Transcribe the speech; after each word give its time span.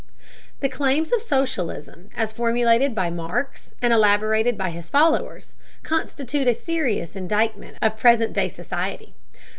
The 0.61 0.67
claims 0.67 1.11
of 1.11 1.21
socialism, 1.21 2.09
as 2.17 2.31
formulated 2.31 2.95
by 2.95 3.11
Marx 3.11 3.71
and 3.83 3.93
elaborated 3.93 4.57
by 4.57 4.71
his 4.71 4.89
followers, 4.89 5.53
constitute 5.83 6.47
a 6.47 6.55
serious 6.55 7.15
indictment 7.15 7.77
of 7.83 7.99
present 7.99 8.33
day 8.33 8.49
society. 8.49 9.13